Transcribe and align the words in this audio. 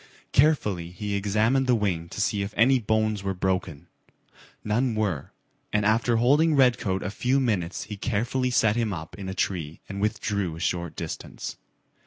Carefully 0.31 0.89
he 0.89 1.13
examined 1.13 1.67
the 1.67 1.75
wing 1.75 2.09
to 2.09 2.19
see 2.19 2.41
if 2.41 2.55
any 2.57 2.79
bones 2.79 3.21
were 3.21 3.35
broken. 3.35 3.85
None 4.63 4.95
were, 4.95 5.31
and 5.71 5.85
after 5.85 6.15
holding 6.17 6.55
Redcoat 6.55 7.03
a 7.03 7.11
few 7.11 7.39
minutes 7.39 7.83
he 7.83 7.97
carefully 7.97 8.49
set 8.49 8.75
him 8.75 8.93
up 8.93 9.15
in 9.19 9.29
a 9.29 9.35
tree 9.35 9.79
and 9.87 10.01
withdrew 10.01 10.55
a 10.55 10.59
short 10.59 10.95
distance. 10.95 11.55